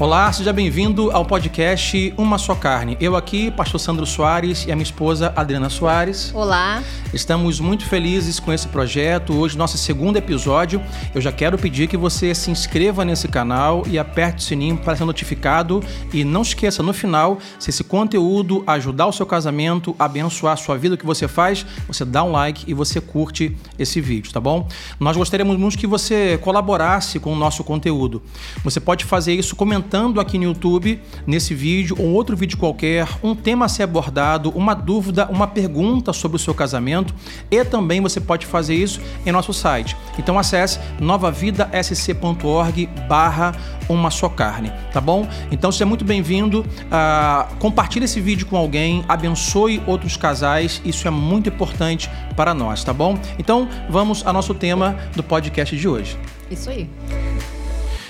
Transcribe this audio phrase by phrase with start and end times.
[0.00, 2.96] Olá, seja bem-vindo ao podcast Uma Só Carne.
[3.00, 6.32] Eu aqui, pastor Sandro Soares e a minha esposa Adriana Soares.
[6.34, 6.82] Olá.
[7.12, 9.32] Estamos muito felizes com esse projeto.
[9.32, 10.82] Hoje, nosso segundo episódio.
[11.14, 14.96] Eu já quero pedir que você se inscreva nesse canal e aperte o sininho para
[14.96, 15.80] ser notificado.
[16.12, 20.76] E não esqueça, no final, se esse conteúdo ajudar o seu casamento, abençoar a sua
[20.76, 24.40] vida, o que você faz, você dá um like e você curte esse vídeo, tá
[24.40, 24.66] bom?
[24.98, 28.20] Nós gostaríamos muito que você colaborasse com o nosso conteúdo.
[28.64, 33.06] Você pode fazer isso comentando comentando aqui no YouTube, nesse vídeo ou outro vídeo qualquer,
[33.22, 37.14] um tema a ser abordado, uma dúvida, uma pergunta sobre o seu casamento
[37.50, 39.94] e também você pode fazer isso em nosso site.
[40.18, 43.54] Então acesse novavidasc.org barra
[43.86, 45.28] uma só carne, tá bom?
[45.52, 51.10] Então seja muito bem-vindo, uh, compartilhe esse vídeo com alguém, abençoe outros casais, isso é
[51.10, 53.18] muito importante para nós, tá bom?
[53.38, 56.16] Então vamos ao nosso tema do podcast de hoje.
[56.50, 56.88] Isso aí.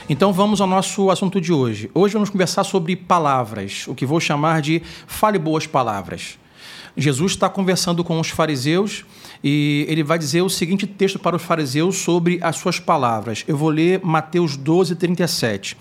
[0.07, 1.91] Então vamos ao nosso assunto de hoje.
[1.95, 6.39] Hoje vamos conversar sobre palavras, o que vou chamar de fale boas palavras.
[6.95, 9.03] Jesus está conversando com os fariseus
[9.43, 13.45] e ele vai dizer o seguinte texto para os fariseus sobre as suas palavras.
[13.49, 15.75] Eu vou ler Mateus 12, 37.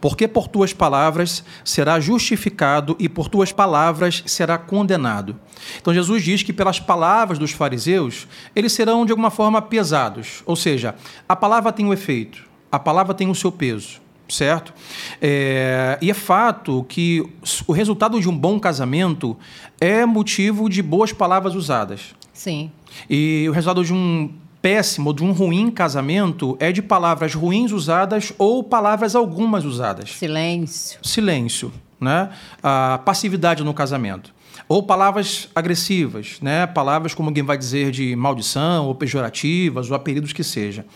[0.00, 5.34] Porque por tuas palavras será justificado e por tuas palavras será condenado.
[5.80, 10.54] Então Jesus diz que pelas palavras dos fariseus eles serão de alguma forma pesados, ou
[10.54, 10.94] seja,
[11.28, 14.74] a palavra tem um efeito a palavra tem o seu peso, certo?
[15.22, 17.24] É, e é fato que
[17.68, 19.36] o resultado de um bom casamento
[19.80, 22.14] é motivo de boas palavras usadas.
[22.32, 22.72] Sim.
[23.08, 28.32] E o resultado de um péssimo, de um ruim casamento é de palavras ruins usadas
[28.38, 30.10] ou palavras algumas usadas.
[30.10, 30.98] Silêncio.
[31.00, 32.30] Silêncio, né?
[32.60, 34.33] A passividade no casamento.
[34.68, 36.66] Ou palavras agressivas, né?
[36.66, 40.86] palavras como alguém vai dizer de maldição, ou pejorativas, ou apelidos que seja.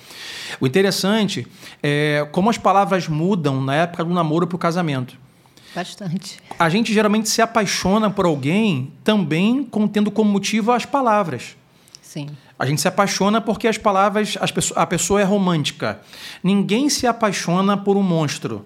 [0.61, 1.47] O interessante
[1.83, 5.17] é como as palavras mudam na época do namoro para o casamento.
[5.75, 6.39] Bastante.
[6.59, 11.57] A gente geralmente se apaixona por alguém também contendo como motivo as palavras.
[12.01, 12.31] Sim.
[12.59, 16.01] A gente se apaixona porque as palavras, as pessoas, a pessoa é romântica.
[16.43, 18.65] Ninguém se apaixona por um monstro.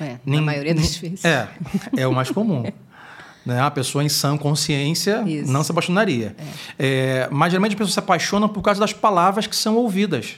[0.00, 1.24] É, na maioria das vezes.
[1.24, 1.48] É,
[1.96, 2.64] é o mais comum.
[3.44, 3.60] Né?
[3.60, 5.52] A pessoa em sã consciência Isso.
[5.52, 6.34] não se apaixonaria.
[6.78, 7.24] É.
[7.24, 10.36] É, mas geralmente a pessoa se apaixona por causa das palavras que são ouvidas.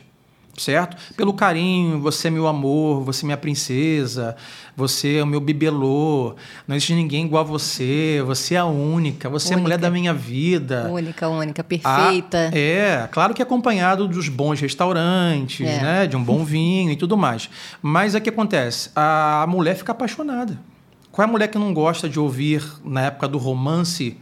[0.59, 0.97] Certo?
[1.15, 4.35] Pelo carinho, você é meu amor, você é minha princesa,
[4.75, 6.35] você é o meu bibelô,
[6.67, 9.55] não existe ninguém igual a você, você é a única, você única.
[9.55, 10.89] é a mulher da minha vida.
[10.91, 12.51] Única, única, perfeita.
[12.51, 15.79] Ah, é, claro que acompanhado dos bons restaurantes, é.
[15.79, 16.07] né?
[16.07, 17.51] De um bom vinho e tudo mais.
[17.83, 18.91] Mas o que acontece?
[18.97, 20.59] A mulher fica apaixonada.
[21.17, 24.19] Qual é a mulher que não gosta de ouvir, na época do romance,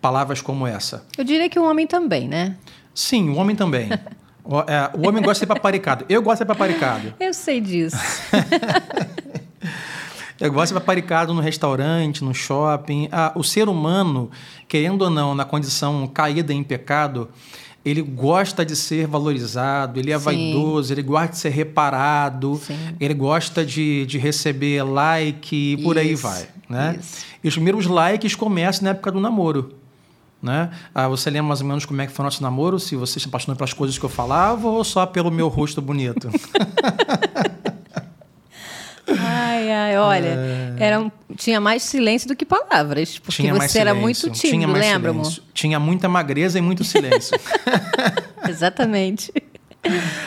[0.00, 1.06] palavras como essa?
[1.16, 2.56] Eu diria que o homem também, né?
[2.92, 3.88] Sim, o homem também.
[4.42, 6.04] o, é, o, homem gosta de ser paparicado.
[6.08, 7.14] Eu gosto de ser paparicado.
[7.20, 7.96] Eu sei disso.
[10.40, 13.08] Eu gosto de ser paparicado no restaurante, no shopping.
[13.12, 14.28] Ah, o ser humano,
[14.66, 17.28] querendo ou não, na condição caída em pecado,
[17.84, 20.24] ele gosta de ser valorizado, ele é Sim.
[20.24, 22.76] vaidoso, ele gosta de ser reparado, Sim.
[23.00, 26.48] ele gosta de, de receber like e por isso, aí vai.
[26.68, 26.98] Né?
[27.42, 29.74] E os primeiros likes começam na época do namoro.
[30.40, 30.70] Né?
[30.92, 32.78] Ah, você lembra mais ou menos como é que foi o nosso namoro?
[32.80, 36.28] Se você se apaixonou pelas coisas que eu falava ou só pelo meu rosto bonito?
[39.08, 40.76] Ai, ai, olha, é...
[40.78, 45.32] era, tinha mais silêncio do que palavras, porque tinha você era muito tímido, lembra, amor?
[45.52, 47.36] Tinha muita magreza e muito silêncio.
[48.48, 49.32] Exatamente.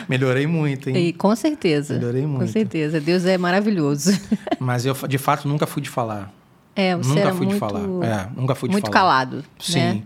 [0.09, 0.97] Melhorei muito, hein?
[0.97, 1.94] E, com certeza.
[1.96, 2.46] Melhorei muito.
[2.46, 3.00] Com certeza.
[3.00, 4.12] Deus é maravilhoso.
[4.59, 6.31] Mas eu, de fato, nunca fui de falar.
[6.75, 7.81] É, você nunca era fui muito, de falar.
[8.03, 9.00] É, nunca fui de muito falar.
[9.00, 9.46] calado.
[9.57, 9.80] Sim.
[9.80, 10.02] Né?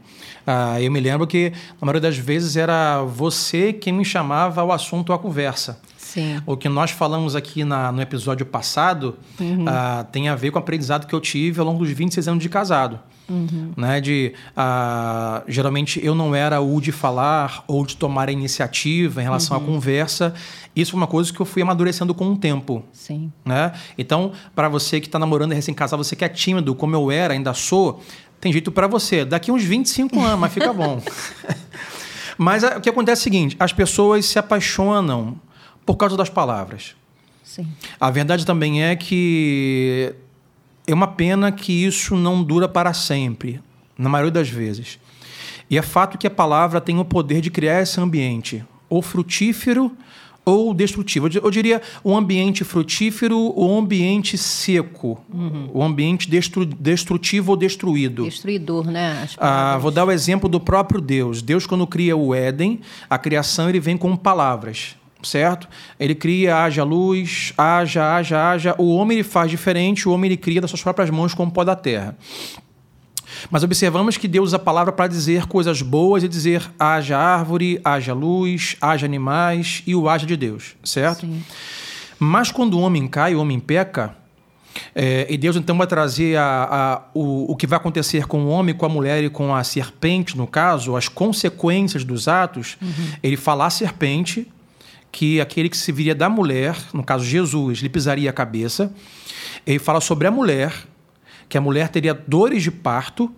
[0.46, 1.52] Ah, eu me lembro que,
[1.82, 5.80] na maioria das vezes, era você quem me chamava ao assunto, à conversa.
[6.10, 6.42] Sim.
[6.44, 9.66] O que nós falamos aqui na, no episódio passado uhum.
[9.66, 12.42] uh, tem a ver com o aprendizado que eu tive ao longo dos 26 anos
[12.42, 13.00] de casado.
[13.30, 13.74] Uhum.
[13.78, 19.22] Né, de uh, geralmente eu não era o de falar ou de tomar a iniciativa
[19.22, 19.64] em relação uhum.
[19.64, 20.34] à conversa.
[20.76, 22.84] Isso foi uma coisa que eu fui amadurecendo com o tempo.
[22.92, 23.32] Sim.
[23.46, 23.72] Né?
[23.96, 27.36] Então, para você que está namorando e recém-casado, você que é tímido, como eu era,
[27.36, 28.02] ainda sou,
[28.42, 29.24] tem jeito para você.
[29.24, 31.00] Daqui uns 25 anos, mas fica bom.
[32.36, 35.38] mas o que acontece é o seguinte: as pessoas se apaixonam
[35.90, 36.96] por causa das palavras.
[37.44, 37.68] Sim.
[38.00, 40.14] A verdade também é que
[40.86, 43.60] é uma pena que isso não dura para sempre,
[43.98, 45.00] na maioria das vezes.
[45.68, 49.92] E é fato que a palavra tem o poder de criar esse ambiente, ou frutífero
[50.46, 51.28] ou destrutivo.
[51.28, 55.72] Eu diria o ambiente frutífero ou ambiente seco, uhum.
[55.74, 58.26] o ambiente destru destrutivo ou destruído.
[58.26, 59.28] Destruidor, né?
[59.40, 61.42] Ah, vou dar o exemplo do próprio Deus.
[61.42, 64.99] Deus, quando cria o Éden, a criação ele vem com palavras.
[65.24, 65.68] Certo?
[66.00, 68.76] Ele cria, haja luz, haja, haja, haja.
[68.78, 71.64] O homem ele faz diferente, o homem ele cria das suas próprias mãos como pó
[71.64, 72.18] da terra.
[73.50, 77.80] Mas observamos que Deus usa a palavra para dizer coisas boas e dizer haja árvore,
[77.84, 81.26] haja luz, haja animais e o haja de Deus, certo?
[81.26, 81.44] Sim.
[82.18, 84.16] Mas quando o homem cai, o homem peca,
[84.94, 88.50] é, e Deus então vai trazer a, a, o, o que vai acontecer com o
[88.50, 92.78] homem, com a mulher e com a serpente, no caso, as consequências dos atos.
[92.82, 93.12] Uhum.
[93.24, 94.48] Ele fala à serpente
[95.12, 98.94] que aquele que se viria da mulher, no caso Jesus, lhe pisaria a cabeça.
[99.66, 100.74] Ele fala sobre a mulher,
[101.48, 103.32] que a mulher teria dores de parto,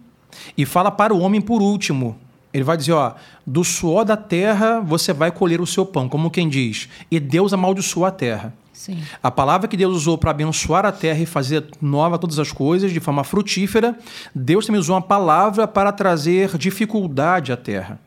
[0.58, 2.18] e fala para o homem por último.
[2.54, 3.14] Ele vai dizer, ó,
[3.46, 7.54] do suor da terra você vai colher o seu pão, como quem diz, e Deus
[7.54, 8.54] amaldiçoou a terra.
[8.74, 8.98] Sim.
[9.22, 12.92] A palavra que Deus usou para abençoar a terra e fazer nova todas as coisas
[12.92, 13.98] de forma frutífera,
[14.34, 18.00] Deus também usou uma palavra para trazer dificuldade à terra.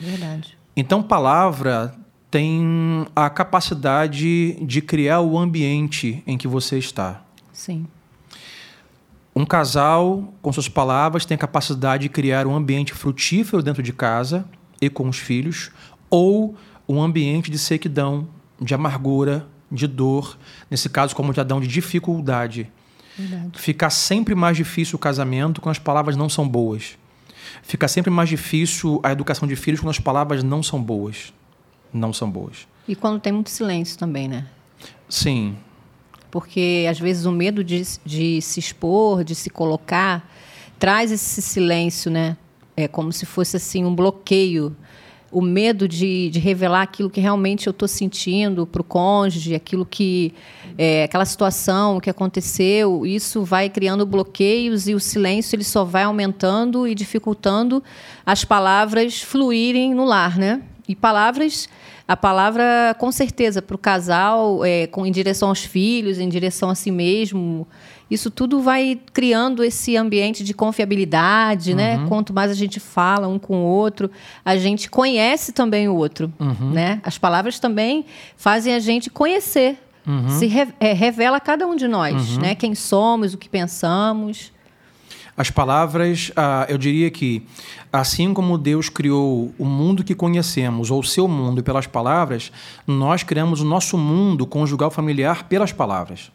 [0.00, 0.58] Verdade.
[0.76, 1.94] Então, palavra
[2.30, 7.22] tem a capacidade de criar o ambiente em que você está.
[7.52, 7.86] Sim.
[9.34, 13.92] Um casal, com suas palavras, tem a capacidade de criar um ambiente frutífero dentro de
[13.92, 14.46] casa
[14.80, 15.70] e com os filhos,
[16.08, 16.56] ou
[16.88, 18.28] um ambiente de sequidão,
[18.60, 20.38] de amargura, de dor,
[20.70, 22.70] nesse caso, como de Adão, de dificuldade.
[23.16, 23.58] Verdade.
[23.58, 26.96] Fica sempre mais difícil o casamento quando as palavras não são boas.
[27.62, 31.32] Fica sempre mais difícil a educação de filhos quando as palavras não são boas.
[31.92, 32.66] Não são boas.
[32.86, 34.46] E quando tem muito silêncio também, né?
[35.08, 35.56] Sim.
[36.30, 40.30] Porque às vezes o medo de, de se expor, de se colocar,
[40.78, 42.36] traz esse silêncio, né?
[42.76, 44.76] É como se fosse assim um bloqueio
[45.30, 49.84] o medo de, de revelar aquilo que realmente eu estou sentindo para o cônjuge, aquilo
[49.84, 50.32] que
[50.78, 56.04] é, aquela situação que aconteceu, isso vai criando bloqueios e o silêncio ele só vai
[56.04, 57.82] aumentando e dificultando
[58.24, 60.62] as palavras fluírem no lar, né?
[60.88, 61.68] E palavras,
[62.06, 66.70] a palavra com certeza para o casal, é, com, em direção aos filhos, em direção
[66.70, 67.66] a si mesmo,
[68.10, 71.96] isso tudo vai criando esse ambiente de confiabilidade, né?
[71.96, 72.02] uhum.
[72.02, 72.08] né?
[72.08, 74.10] Quanto mais a gente fala um com o outro,
[74.44, 76.70] a gente conhece também o outro, uhum.
[76.70, 77.00] né?
[77.02, 78.04] As palavras também
[78.36, 80.28] fazem a gente conhecer, uhum.
[80.28, 82.42] se re é, revela cada um de nós, uhum.
[82.42, 82.54] né?
[82.54, 84.52] Quem somos, o que pensamos.
[85.36, 87.42] As palavras, ah, eu diria que,
[87.92, 92.50] assim como Deus criou o mundo que conhecemos, ou o seu mundo pelas palavras,
[92.86, 96.32] nós criamos o nosso mundo conjugal familiar pelas palavras.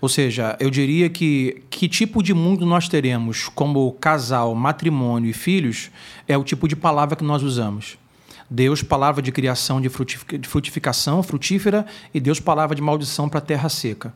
[0.00, 5.32] Ou seja, eu diria que que tipo de mundo nós teremos como casal, matrimônio e
[5.32, 5.90] filhos
[6.28, 7.96] é o tipo de palavra que nós usamos.
[8.48, 11.84] Deus, palavra de criação de frutificação frutífera,
[12.14, 14.14] e Deus, palavra de maldição para a terra seca.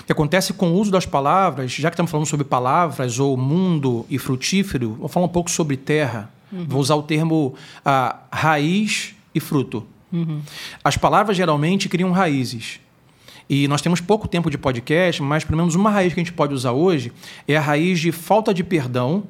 [0.00, 3.36] O que acontece com o uso das palavras, já que estamos falando sobre palavras ou
[3.36, 6.30] mundo e frutífero, vou falar um pouco sobre terra.
[6.52, 6.66] Uhum.
[6.68, 7.54] Vou usar o termo
[7.84, 9.86] ah, raiz e fruto.
[10.12, 10.42] Uhum.
[10.84, 12.80] As palavras geralmente criam raízes.
[13.48, 16.32] E nós temos pouco tempo de podcast, mas pelo menos uma raiz que a gente
[16.32, 17.12] pode usar hoje
[17.48, 19.24] é a raiz de falta de perdão,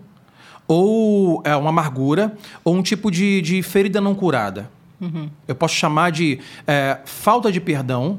[0.66, 4.70] ou é, uma amargura, ou um tipo de, de ferida não curada.
[5.00, 5.28] Uhum.
[5.48, 8.18] Eu posso chamar de é, falta de perdão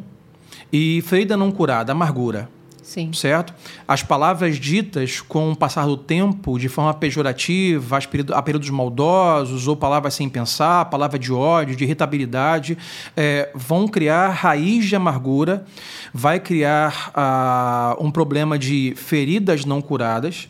[0.71, 2.49] e ferida não curada, amargura.
[2.83, 3.11] Sim.
[3.13, 3.53] Certo?
[3.87, 7.97] As palavras ditas com o passar do tempo de forma pejorativa,
[8.33, 12.77] a períodos maldosos, ou palavras sem pensar, palavra de ódio, de irritabilidade,
[13.15, 15.65] é, vão criar raiz de amargura,
[16.13, 20.49] vai criar ah, um problema de feridas não curadas.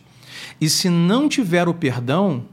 [0.64, 2.46] E se não tiver o perdão,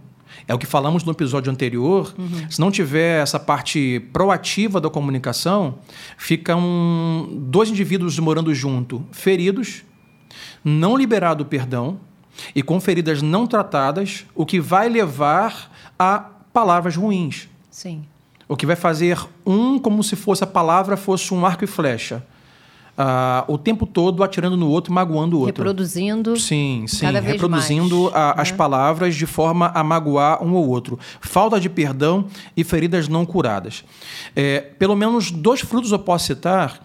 [0.48, 2.12] é o que falamos no episódio anterior.
[2.18, 2.50] Uhum.
[2.50, 5.78] Se não tiver essa parte proativa da comunicação,
[6.18, 9.84] ficam dois indivíduos morando junto, feridos,
[10.64, 12.00] não liberado o perdão
[12.52, 16.18] e com feridas não tratadas, o que vai levar a
[16.52, 17.48] palavras ruins.
[17.70, 18.02] Sim.
[18.48, 22.24] O que vai fazer um como se fosse a palavra fosse um arco e flecha
[23.00, 25.62] uh, o tempo todo atirando no outro, magoando o outro.
[25.62, 26.36] Reproduzindo.
[26.36, 27.06] Sim, sim.
[27.06, 28.34] reproduzindo a, né?
[28.36, 30.98] as palavras de forma a magoar um ou outro.
[31.20, 32.26] Falta de perdão
[32.56, 33.84] e feridas não curadas.
[34.36, 36.84] É, pelo menos dois frutos eu posso citar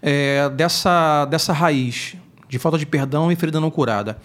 [0.00, 2.16] é, dessa, dessa raiz
[2.48, 4.18] de falta de perdão e ferida não curada.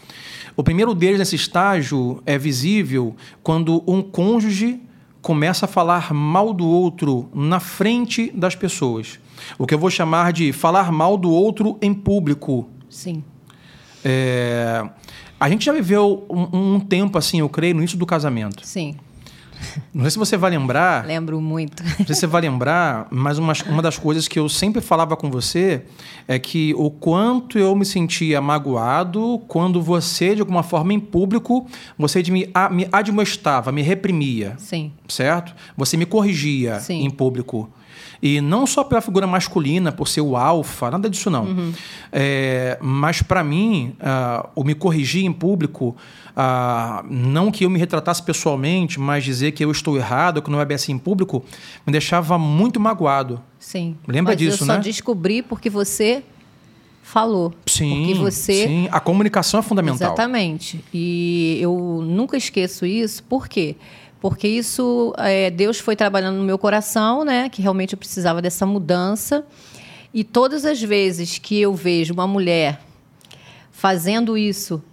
[0.56, 4.80] O primeiro deles nesse estágio é visível quando um cônjuge
[5.22, 9.20] começa a falar mal do outro na frente das pessoas.
[9.58, 12.70] O que eu vou chamar de falar mal do outro em público.
[12.90, 13.24] Sim.
[14.04, 14.84] É,
[15.40, 18.66] a gente já viveu um, um, tempo assim, eu creio, no início do casamento.
[18.66, 18.96] Sim.
[19.94, 21.06] Não sei se você vai lembrar.
[21.06, 21.84] Lembro muito.
[21.84, 25.16] Não sei se você vai lembrar, mas uma, uma das coisas que eu sempre falava
[25.16, 25.84] com você
[26.28, 31.68] é que o quanto eu me sentia magoado quando você, de alguma forma, em público,
[31.98, 34.56] você me, a, me admoestava, me reprimia.
[34.58, 34.92] Sim.
[35.08, 35.54] Certo?
[35.78, 37.04] Você me corrigia Sim.
[37.04, 37.70] em público.
[38.22, 41.46] E não só pela figura masculina, por ser o alfa, nada disso não.
[41.46, 41.74] Uhum.
[42.12, 45.96] É, mas para mim, uh, o me corrigir em público,
[46.32, 50.60] uh, não que eu me retratasse pessoalmente, mas dizer que eu estou errado, que não
[50.60, 51.44] é bem assim em público,
[51.86, 53.42] me deixava muito magoado.
[53.60, 53.96] Sim.
[54.08, 54.74] Lembra mas disso, eu né?
[54.74, 56.24] Eu só descobri porque você
[57.02, 57.54] falou.
[57.66, 58.68] Sim, porque você...
[58.68, 58.88] sim.
[58.92, 60.08] A comunicação é fundamental.
[60.08, 60.84] Exatamente.
[60.94, 63.24] E eu nunca esqueço isso.
[63.24, 63.76] Por quê?
[64.20, 67.50] Porque isso, é, Deus foi trabalhando no meu coração, né?
[67.50, 69.44] Que realmente eu precisava dessa mudança.
[70.14, 72.82] E todas as vezes que eu vejo uma mulher
[73.72, 74.84] fazendo isso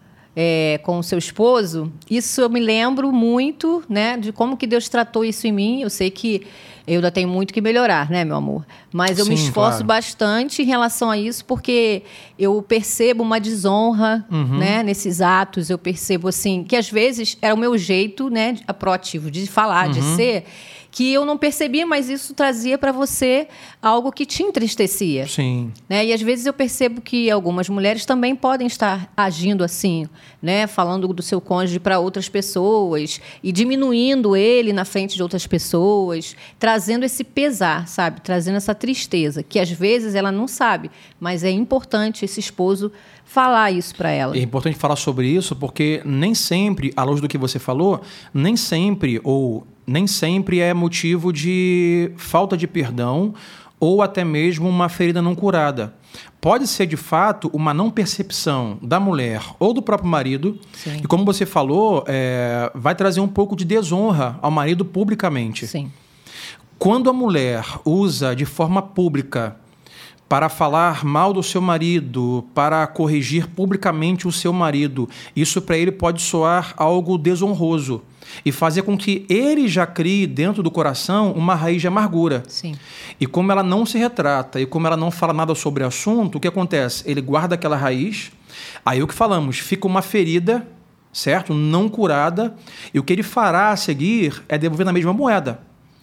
[0.41, 4.89] é, com o seu esposo, isso eu me lembro muito, né, de como que Deus
[4.89, 5.83] tratou isso em mim.
[5.83, 6.47] Eu sei que
[6.87, 8.65] eu ainda tenho muito que melhorar, né, meu amor?
[8.93, 9.85] Mas eu Sim, me esforço claro.
[9.85, 12.05] bastante em relação a isso, porque
[12.39, 14.59] eu percebo uma desonra, uhum.
[14.59, 15.71] né, nesses atos.
[15.71, 19.93] Eu percebo assim que às vezes era o meu jeito, né, proativo de falar, uhum.
[19.93, 20.45] de ser
[20.91, 23.49] que eu não percebia, mas isso trazia para você
[23.81, 25.27] algo que te entristecia.
[25.27, 25.73] Sim.
[25.89, 26.07] Né?
[26.07, 30.07] E às vezes eu percebo que algumas mulheres também podem estar agindo assim,
[30.43, 30.67] né?
[30.67, 36.35] Falando do seu cônjuge para outras pessoas e diminuindo ele na frente de outras pessoas,
[36.59, 38.21] trazendo esse pesar, sabe?
[38.21, 40.91] Trazendo essa tristeza, que às vezes ela não sabe,
[41.21, 42.91] mas é importante esse esposo
[43.25, 44.37] falar isso para ela.
[44.37, 48.01] É importante falar sobre isso porque nem sempre, à luz do que você falou,
[48.33, 53.35] nem sempre ou nem sempre é motivo de falta de perdão
[53.81, 55.95] ou até mesmo uma ferida não curada.
[56.41, 60.99] Pode ser de fato uma não percepção da mulher ou do próprio marido, Sim.
[61.03, 65.67] e como você falou, é, vai trazer um pouco de desonra ao marido publicamente.
[65.67, 65.91] Sim.
[66.79, 69.57] Quando a mulher usa de forma pública
[70.29, 75.91] para falar mal do seu marido, para corrigir publicamente o seu marido, isso para ele
[75.91, 78.03] pode soar algo desonroso
[78.45, 82.43] e fazer com que ele já crie dentro do coração uma raiz de amargura.
[82.47, 82.75] Sim.
[83.19, 86.37] E como ela não se retrata e como ela não fala nada sobre o assunto,
[86.37, 87.03] o que acontece?
[87.07, 88.31] Ele guarda aquela raiz,
[88.85, 90.67] aí o que falamos, fica uma ferida,
[91.11, 91.55] certo?
[91.55, 92.55] Não curada,
[92.93, 95.61] e o que ele fará a seguir é devolver na mesma moeda.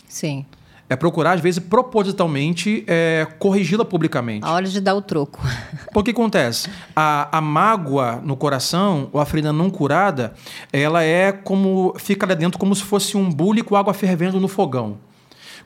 [0.08, 0.46] Sim
[0.88, 4.46] é procurar, às vezes, propositalmente é, corrigi-la publicamente.
[4.46, 5.42] A hora de dar o troco.
[5.92, 6.70] Porque acontece?
[6.96, 10.34] A, a mágoa no coração, ou a ferida não curada,
[10.72, 11.96] ela é como.
[11.98, 14.98] fica lá dentro como se fosse um bule com água fervendo no fogão.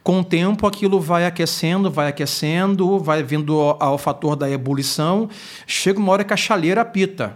[0.02, 5.30] Com o tempo, aquilo vai aquecendo, vai aquecendo, vai vindo ao, ao fator da ebulição.
[5.68, 7.36] Chega uma hora que a chaleira apita.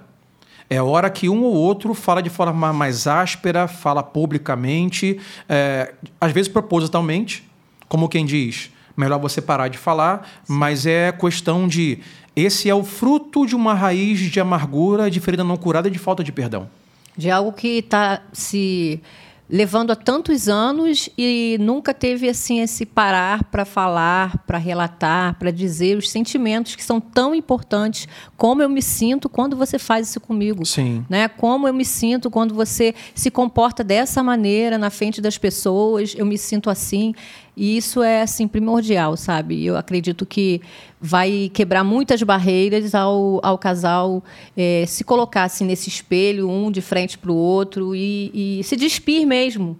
[0.69, 6.31] É hora que um ou outro fala de forma mais áspera, fala publicamente, é, às
[6.31, 7.47] vezes propositalmente,
[7.93, 10.53] como quem diz, melhor você parar de falar, Sim.
[10.53, 11.99] mas é questão de
[12.35, 15.99] esse é o fruto de uma raiz de amargura, de ferida não curada e de
[15.99, 16.67] falta de perdão.
[17.15, 18.99] De algo que está se
[19.47, 25.51] levando há tantos anos e nunca teve assim esse parar para falar, para relatar, para
[25.51, 30.19] dizer os sentimentos que são tão importantes, como eu me sinto quando você faz isso
[30.19, 31.05] comigo, Sim.
[31.07, 31.27] né?
[31.27, 36.25] Como eu me sinto quando você se comporta dessa maneira na frente das pessoas, eu
[36.25, 37.13] me sinto assim.
[37.55, 39.63] E isso é assim primordial, sabe?
[39.63, 40.59] Eu acredito que
[40.99, 44.23] vai quebrar muitas barreiras ao, ao casal
[44.57, 48.75] é, se colocar assim, nesse espelho, um de frente para o outro, e, e se
[48.75, 49.77] despir mesmo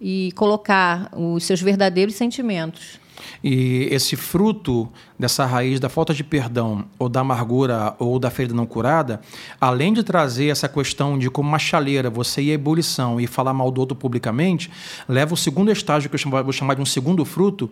[0.00, 3.00] e colocar os seus verdadeiros sentimentos.
[3.42, 8.54] E esse fruto dessa raiz da falta de perdão, ou da amargura, ou da ferida
[8.54, 9.20] não curada,
[9.60, 13.52] além de trazer essa questão de como uma chaleira você ir à ebulição e falar
[13.52, 14.70] mal do outro publicamente,
[15.08, 17.70] leva o segundo estágio, que eu vou chamar de um segundo fruto,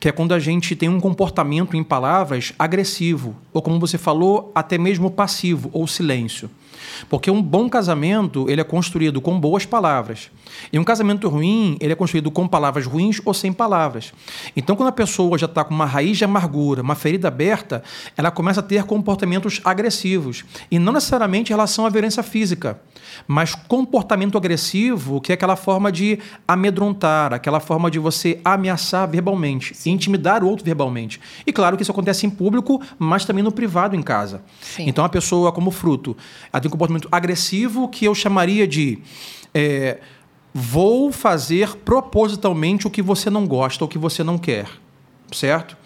[0.00, 4.50] que é quando a gente tem um comportamento em palavras agressivo, ou como você falou,
[4.54, 6.50] até mesmo passivo, ou silêncio.
[7.08, 10.30] Porque um bom casamento, ele é construído com boas palavras.
[10.72, 14.12] E um casamento ruim, ele é construído com palavras ruins ou sem palavras.
[14.56, 17.82] Então, quando a pessoa já está com uma raiz de amargura, uma ferida aberta,
[18.16, 20.44] ela começa a ter comportamentos agressivos.
[20.70, 22.80] E não necessariamente em relação à violência física,
[23.26, 29.74] mas comportamento agressivo, que é aquela forma de amedrontar, aquela forma de você ameaçar verbalmente,
[29.74, 29.92] Sim.
[29.92, 31.20] intimidar o outro verbalmente.
[31.46, 34.42] E claro que isso acontece em público, mas também no privado em casa.
[34.60, 34.88] Sim.
[34.88, 36.16] Então, a pessoa, como fruto,
[36.52, 38.98] ela tem um comportamento agressivo que eu chamaria de.
[39.54, 39.98] É,
[40.52, 44.68] vou fazer propositalmente o que você não gosta, o que você não quer,
[45.32, 45.76] certo?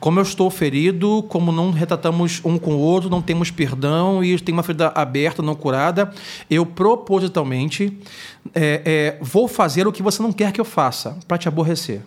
[0.00, 4.38] Como eu estou ferido, como não retratamos um com o outro, não temos perdão e
[4.38, 6.12] tem uma ferida aberta, não curada,
[6.48, 7.98] eu propositalmente
[8.54, 12.02] é, é, vou fazer o que você não quer que eu faça para te aborrecer,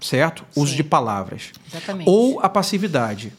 [0.00, 0.44] certo?
[0.50, 0.60] Sim.
[0.60, 1.52] Uso de palavras.
[1.70, 2.08] Exatamente.
[2.08, 3.32] Ou a passividade,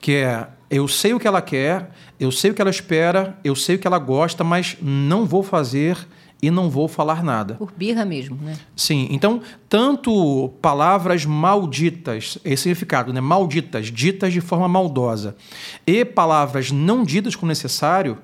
[0.00, 3.56] que é eu sei o que ela quer, eu sei o que ela espera, eu
[3.56, 5.98] sei o que ela gosta, mas não vou fazer
[6.40, 7.54] e não vou falar nada.
[7.54, 8.56] Por birra mesmo, né?
[8.76, 13.20] Sim, então, tanto palavras malditas, esse significado, né?
[13.20, 15.36] Malditas, ditas de forma maldosa,
[15.86, 18.16] e palavras não ditas com necessário,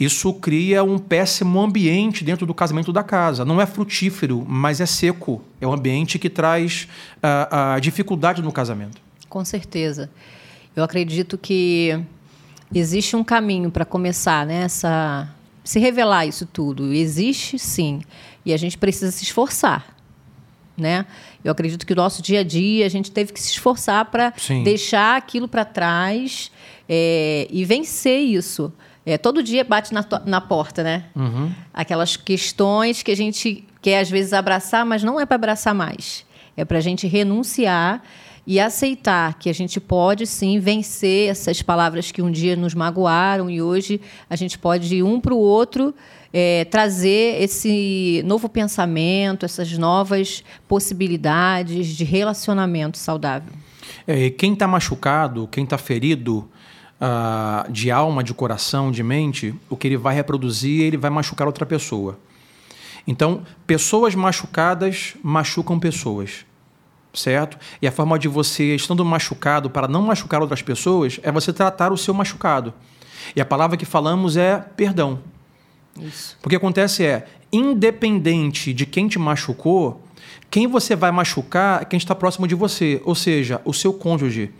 [0.00, 3.44] isso cria um péssimo ambiente dentro do casamento da casa.
[3.44, 5.42] Não é frutífero, mas é seco.
[5.60, 6.88] É um ambiente que traz
[7.22, 8.98] a, a dificuldade no casamento.
[9.28, 10.10] Com certeza.
[10.76, 11.98] Eu acredito que
[12.74, 15.30] existe um caminho para começar nessa né,
[15.64, 16.92] se revelar isso tudo.
[16.92, 18.02] Existe sim,
[18.44, 19.96] e a gente precisa se esforçar.
[20.76, 21.06] Né?
[21.42, 24.34] Eu acredito que o nosso dia a dia a gente teve que se esforçar para
[24.62, 26.52] deixar aquilo para trás
[26.86, 28.70] é, e vencer isso.
[29.06, 31.04] É, todo dia bate na, na porta, né?
[31.14, 31.50] Uhum.
[31.72, 36.26] Aquelas questões que a gente quer às vezes abraçar, mas não é para abraçar mais.
[36.56, 38.02] É para a gente renunciar
[38.46, 43.50] e aceitar que a gente pode sim vencer essas palavras que um dia nos magoaram
[43.50, 44.00] e hoje
[44.30, 45.94] a gente pode ir um para o outro
[46.32, 53.52] é, trazer esse novo pensamento, essas novas possibilidades de relacionamento saudável.
[54.06, 56.48] É, quem está machucado, quem está ferido,
[57.00, 61.46] uh, de alma, de coração, de mente, o que ele vai reproduzir, ele vai machucar
[61.46, 62.18] outra pessoa.
[63.06, 66.45] Então, pessoas machucadas machucam pessoas,
[67.18, 67.58] certo?
[67.80, 71.92] E a forma de você, estando machucado, para não machucar outras pessoas, é você tratar
[71.92, 72.72] o seu machucado.
[73.34, 75.18] E a palavra que falamos é perdão.
[76.00, 76.36] Isso.
[76.42, 80.02] Porque acontece é, independente de quem te machucou,
[80.50, 84.52] quem você vai machucar é quem está próximo de você, ou seja, o seu cônjuge.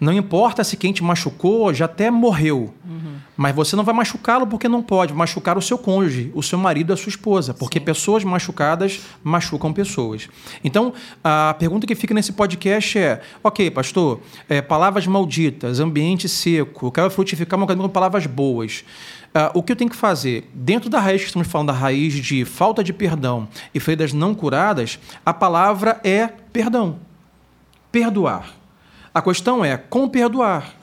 [0.00, 3.16] Não importa se quem te machucou já até morreu, uhum.
[3.36, 6.92] mas você não vai machucá-lo porque não pode machucar o seu cônjuge, o seu marido,
[6.92, 7.84] a sua esposa, porque Sim.
[7.84, 10.28] pessoas machucadas machucam pessoas.
[10.64, 16.86] Então, a pergunta que fica nesse podcast é: ok, pastor, é, palavras malditas, ambiente seco,
[16.86, 18.84] eu quero frutificar uma coisa com palavras boas.
[19.30, 20.50] Uh, o que eu tenho que fazer?
[20.52, 24.34] Dentro da raiz que estamos falando, da raiz de falta de perdão e feridas não
[24.34, 26.98] curadas, a palavra é perdão.
[27.92, 28.59] Perdoar.
[29.12, 30.76] A questão é como perdoar.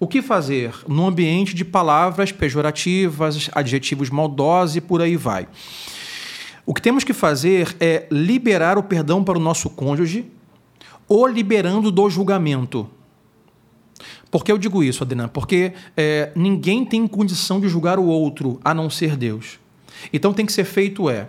[0.00, 5.46] O que fazer no ambiente de palavras pejorativas, adjetivos maldosos e por aí vai?
[6.66, 10.26] O que temos que fazer é liberar o perdão para o nosso cônjuge
[11.08, 12.88] ou liberando do julgamento.
[14.30, 15.28] Por que eu digo isso, Adriana?
[15.28, 19.60] Porque é, ninguém tem condição de julgar o outro a não ser Deus.
[20.12, 21.28] Então tem que ser feito é,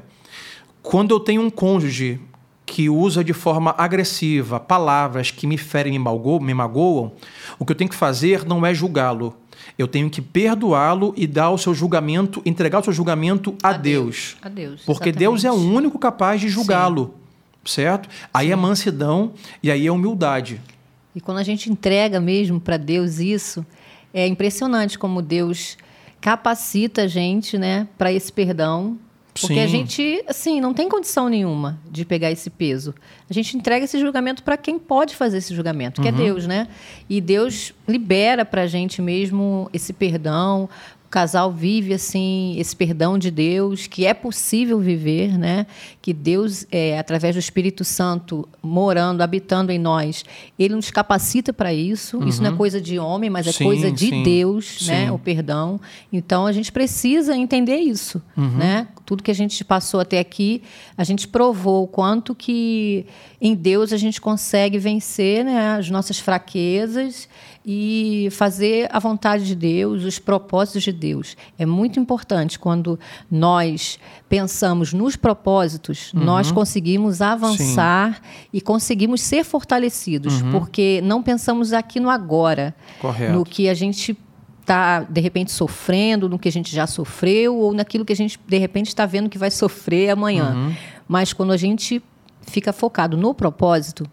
[0.81, 2.19] quando eu tenho um cônjuge
[2.65, 7.11] que usa de forma agressiva palavras que me ferem e me magoam,
[7.59, 9.35] o que eu tenho que fazer não é julgá-lo.
[9.77, 13.73] Eu tenho que perdoá-lo e dar o seu julgamento, entregar o seu julgamento a, a
[13.73, 14.37] Deus.
[14.41, 14.81] A Deus.
[14.85, 15.41] Porque exatamente.
[15.41, 17.15] Deus é o único capaz de julgá-lo.
[17.63, 18.07] Certo?
[18.33, 18.53] Aí Sim.
[18.53, 20.61] é mansidão e aí é humildade.
[21.15, 23.65] E quando a gente entrega mesmo para Deus isso,
[24.13, 25.77] é impressionante como Deus
[26.21, 28.97] capacita a gente, né, para esse perdão
[29.37, 29.59] porque Sim.
[29.59, 32.95] a gente, assim, não tem condição nenhuma de pegar esse peso.
[33.29, 36.17] A gente entrega esse julgamento para quem pode fazer esse julgamento, que é uhum.
[36.17, 36.67] é Deus, né?
[37.09, 40.69] E Deus libera para a gente mesmo esse perdão,
[41.15, 45.65] casal vive assim esse perdão de Deus, que é possível viver, né?
[46.01, 50.25] Que Deus, é, através do Espírito Santo morando, habitando em nós,
[50.59, 52.17] Ele nos capacita para isso.
[52.17, 52.27] Uhum.
[52.27, 54.91] Isso não é coisa de homem, mas é sim, coisa de sim, Deus, sim.
[54.91, 55.09] né?
[55.09, 55.79] O perdão.
[56.11, 58.57] Então a gente precisa entender isso, uhum.
[58.57, 58.85] né?
[59.05, 60.63] Tudo que a gente passou até aqui,
[60.97, 63.05] a gente provou o quanto que
[63.39, 67.29] em Deus a gente consegue vencer né, as nossas fraquezas
[67.65, 71.35] e fazer a vontade de Deus, os propósitos de Deus.
[71.57, 72.99] É muito importante quando
[73.29, 73.97] nós
[74.29, 76.23] pensamos nos propósitos, uhum.
[76.23, 78.47] nós conseguimos avançar Sim.
[78.53, 80.51] e conseguimos ser fortalecidos, uhum.
[80.51, 83.33] porque não pensamos aqui no agora, Correto.
[83.33, 84.15] no que a gente
[84.61, 88.39] está, de repente, sofrendo, no que a gente já sofreu, ou naquilo que a gente,
[88.47, 90.53] de repente, está vendo que vai sofrer amanhã.
[90.53, 90.73] Uhum.
[91.07, 92.01] Mas quando a gente
[92.41, 94.07] fica focado no propósito,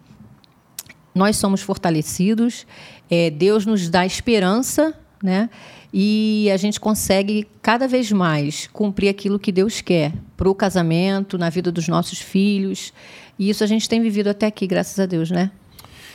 [1.15, 2.67] nós somos fortalecidos,
[3.11, 5.51] é, Deus nos dá esperança, né?
[5.93, 11.37] E a gente consegue cada vez mais cumprir aquilo que Deus quer para o casamento,
[11.37, 12.93] na vida dos nossos filhos.
[13.39, 15.51] E isso a gente tem vivido até aqui, graças a Deus, né?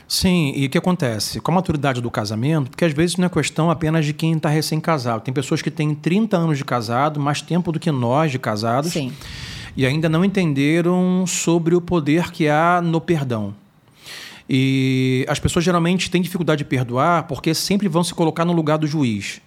[0.08, 1.42] Sim, e o que acontece?
[1.42, 4.50] Com a maturidade do casamento, porque às vezes não é questão apenas de quem está
[4.50, 5.22] recém-casado.
[5.22, 8.94] Tem pessoas que têm 30 anos de casado, mais tempo do que nós de casados,
[8.94, 9.12] Sim.
[9.76, 13.54] e ainda não entenderam sobre o poder que há no perdão.
[14.50, 18.78] E as pessoas geralmente têm dificuldade de perdoar porque sempre vão se colocar no lugar
[18.78, 19.42] do juiz.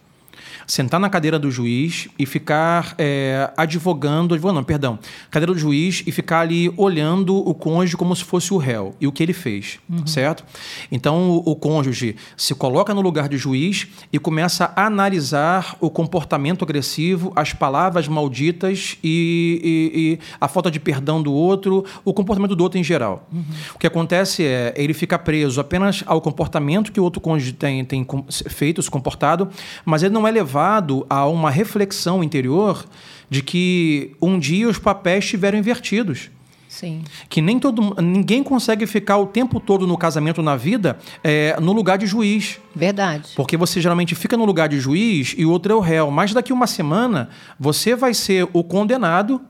[0.70, 6.04] Sentar na cadeira do juiz e ficar é, advogando, advogando, não, perdão, cadeira do juiz
[6.06, 9.32] e ficar ali olhando o cônjuge como se fosse o réu e o que ele
[9.32, 10.06] fez, uhum.
[10.06, 10.44] certo?
[10.90, 15.90] Então o, o, cônjuge se coloca no lugar de juiz e começa a analisar o
[15.90, 22.14] comportamento agressivo, as palavras malditas e, e, e a falta de perdão do outro, o
[22.14, 23.26] comportamento do outro em geral.
[23.32, 23.42] Uhum.
[23.74, 27.84] O que acontece é ele fica preso apenas ao comportamento que o outro cônjuge tem,
[27.84, 28.06] tem
[28.48, 29.48] feito, se comportado,
[29.84, 32.84] mas ele não é levado levado a uma reflexão interior
[33.30, 36.30] de que um dia os papéis estiveram invertidos.
[36.68, 37.02] Sim.
[37.28, 41.72] Que nem todo ninguém consegue ficar o tempo todo no casamento na vida é, no
[41.72, 42.60] lugar de juiz.
[42.74, 43.30] Verdade.
[43.34, 46.10] Porque você geralmente fica no lugar de juiz e o outro é o réu.
[46.10, 49.40] Mas daqui uma semana você vai ser o condenado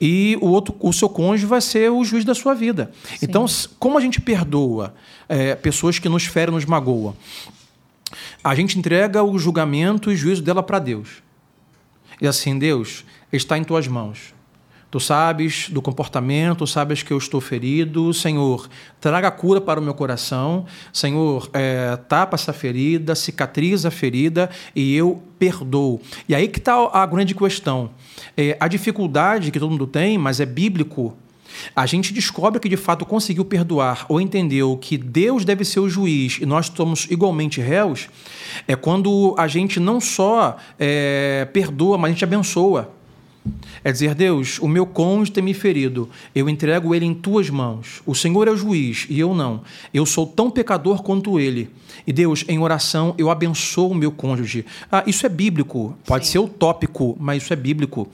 [0.00, 2.92] e o outro, o seu cônjuge vai ser o juiz da sua vida.
[3.04, 3.18] Sim.
[3.22, 3.44] Então,
[3.78, 4.94] como a gente perdoa
[5.28, 7.14] é, pessoas que nos ferem, nos magoam?
[8.42, 11.22] A gente entrega o julgamento e juízo dela para Deus.
[12.20, 14.34] E assim, Deus, está em tuas mãos.
[14.92, 18.12] Tu sabes do comportamento, sabes que eu estou ferido.
[18.12, 18.68] Senhor,
[19.00, 20.66] traga cura para o meu coração.
[20.92, 25.98] Senhor, é, tapa essa ferida, cicatriza a ferida e eu perdoo.
[26.28, 27.88] E aí que está a grande questão.
[28.36, 31.16] É, a dificuldade que todo mundo tem, mas é bíblico,
[31.74, 35.88] a gente descobre que de fato conseguiu perdoar ou entendeu que Deus deve ser o
[35.88, 38.08] juiz e nós somos igualmente réus,
[38.66, 43.01] é quando a gente não só é, perdoa, mas a gente abençoa.
[43.82, 48.00] É dizer, Deus, o meu cônjuge tem me ferido, eu entrego ele em tuas mãos.
[48.06, 49.62] O Senhor é o juiz e eu não.
[49.92, 51.68] Eu sou tão pecador quanto ele.
[52.06, 54.64] E Deus, em oração, eu abençoo o meu cônjuge.
[54.90, 56.32] Ah, isso é bíblico, pode Sim.
[56.32, 58.08] ser utópico, mas isso é bíblico.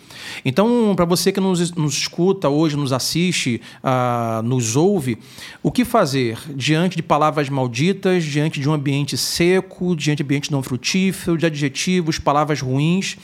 [0.45, 5.19] Então, para você que nos, nos, escuta hoje, nos assiste, ah, nos ouve,
[5.63, 10.27] o que fazer diante de palavras malditas, diante de um ambiente seco, diante de um
[10.27, 13.17] ambiente não frutífero, de adjetivos, palavras ruins?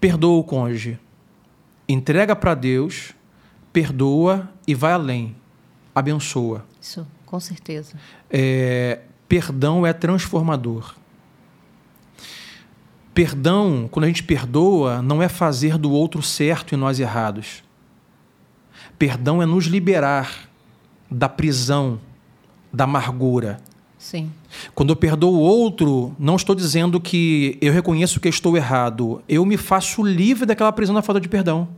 [0.00, 0.98] Perdoa o cônjuge,
[1.88, 3.14] entrega para Deus,
[3.72, 5.36] perdoa e vai além,
[5.94, 6.64] abençoa.
[6.80, 7.96] Isso, com certeza.
[8.30, 10.94] É, perdão é transformador.
[13.12, 17.64] Perdão, quando a gente perdoa, não é fazer do outro certo e nós errados.
[18.96, 20.48] Perdão é nos liberar
[21.10, 22.00] da prisão,
[22.72, 23.60] da amargura,
[23.98, 24.30] Sim.
[24.74, 29.22] Quando eu perdoo o outro, não estou dizendo que eu reconheço que estou errado.
[29.28, 31.68] Eu me faço livre daquela prisão da falta de perdão.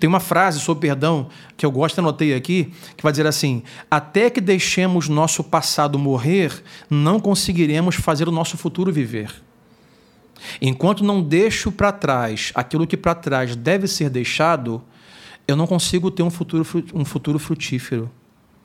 [0.00, 4.28] Tem uma frase sobre perdão que eu gosto, anotei aqui, que vai dizer assim: Até
[4.28, 9.32] que deixemos nosso passado morrer, não conseguiremos fazer o nosso futuro viver.
[10.60, 14.82] Enquanto não deixo para trás aquilo que para trás deve ser deixado,
[15.46, 18.10] eu não consigo ter um futuro, um futuro frutífero.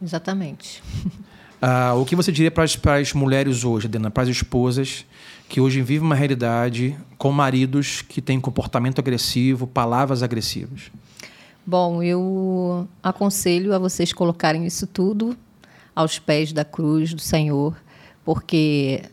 [0.02, 0.82] Exatamente.
[1.62, 5.06] Uh, o que você diria para as mulheres hoje, Adena, para as esposas
[5.48, 10.92] que hoje vivem uma realidade com maridos que têm comportamento agressivo, palavras agressivas?
[11.66, 15.36] Bom, eu aconselho a vocês colocarem isso tudo
[15.96, 17.76] aos pés da cruz do Senhor,
[18.24, 19.04] porque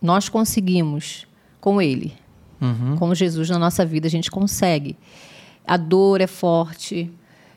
[0.00, 1.26] nós conseguimos
[1.60, 2.14] com Ele,
[2.60, 2.96] uhum.
[2.96, 4.96] com Jesus na nossa vida, a gente consegue.
[5.66, 7.10] A dor é forte,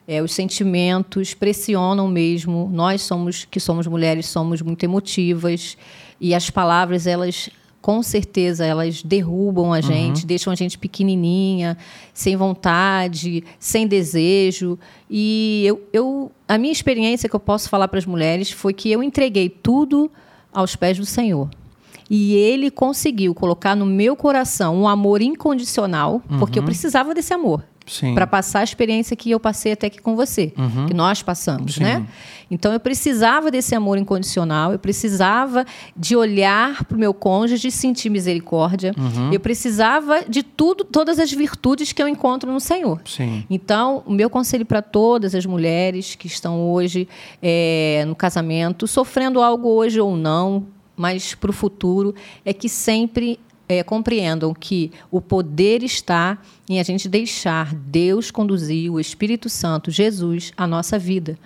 [0.09, 2.67] é, os sentimentos pressionam mesmo.
[2.73, 5.77] Nós somos que somos mulheres somos muito emotivas
[6.19, 10.27] e as palavras elas com certeza elas derrubam a gente, uhum.
[10.27, 11.77] deixam a gente pequenininha,
[12.11, 14.79] sem vontade, sem desejo.
[15.07, 18.91] E eu, eu, a minha experiência que eu posso falar para as mulheres foi que
[18.91, 20.11] eu entreguei tudo
[20.51, 21.51] aos pés do Senhor.
[22.09, 26.39] E ele conseguiu colocar no meu coração um amor incondicional, uhum.
[26.39, 26.65] porque eu uhum.
[26.65, 27.63] precisava desse amor
[28.13, 30.87] para passar a experiência que eu passei até aqui com você, uhum.
[30.87, 31.83] que nós passamos, Sim.
[31.83, 32.05] né?
[32.51, 37.71] Então eu precisava desse amor incondicional, eu precisava de olhar para o meu cônjuge e
[37.71, 38.93] sentir misericórdia.
[38.97, 39.31] Uhum.
[39.31, 43.01] Eu precisava de tudo, todas as virtudes que eu encontro no Senhor.
[43.05, 43.45] Sim.
[43.49, 47.07] Então, o meu conselho para todas as mulheres que estão hoje
[47.41, 53.39] é, no casamento, sofrendo algo hoje ou não, mas para o futuro, é que sempre
[53.69, 59.91] é, compreendam que o poder está em a gente deixar Deus conduzir o Espírito Santo,
[59.91, 61.37] Jesus, a nossa vida.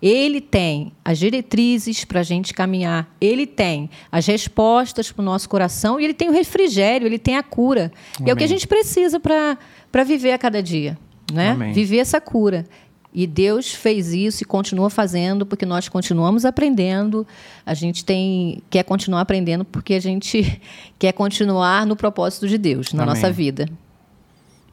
[0.00, 5.48] Ele tem as diretrizes para a gente caminhar, ele tem as respostas para o nosso
[5.48, 7.90] coração e ele tem o refrigério, ele tem a cura.
[8.16, 8.28] Amém.
[8.28, 10.96] E é o que a gente precisa para viver a cada dia.
[11.32, 11.72] Né?
[11.72, 12.66] Viver essa cura.
[13.14, 17.24] E Deus fez isso e continua fazendo porque nós continuamos aprendendo.
[17.64, 20.60] A gente tem quer continuar aprendendo porque a gente
[20.98, 23.14] quer continuar no propósito de Deus na Amém.
[23.14, 23.68] nossa vida.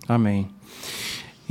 [0.08, 0.50] Amém.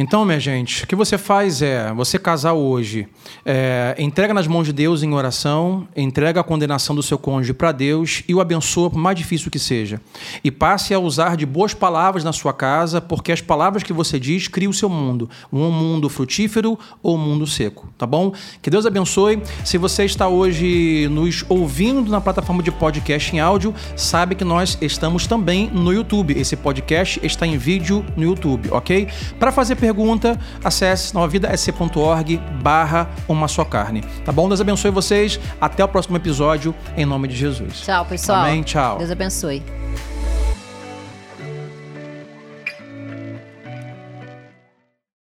[0.03, 3.07] Então, minha gente, o que você faz é, você casar hoje,
[3.45, 7.71] é, entrega nas mãos de Deus em oração, entrega a condenação do seu cônjuge para
[7.71, 10.01] Deus e o abençoa, por mais difícil que seja.
[10.43, 14.19] E passe a usar de boas palavras na sua casa, porque as palavras que você
[14.19, 15.29] diz criam o seu mundo.
[15.53, 18.33] Um mundo frutífero ou um mundo seco, tá bom?
[18.63, 19.43] Que Deus abençoe.
[19.67, 24.79] Se você está hoje nos ouvindo na plataforma de podcast em áudio, sabe que nós
[24.81, 26.33] estamos também no YouTube.
[26.41, 29.07] Esse podcast está em vídeo no YouTube, ok?
[29.39, 34.03] Para fazer perguntas, pergunta, acesse novavidasc.org barra uma só carne.
[34.25, 34.49] Tá bom?
[34.49, 35.41] Deus abençoe vocês.
[35.61, 37.81] Até o próximo episódio, em nome de Jesus.
[37.81, 38.43] Tchau, pessoal.
[38.43, 38.63] Amém.
[38.63, 38.99] Tchau.
[38.99, 39.80] Deus abençoe.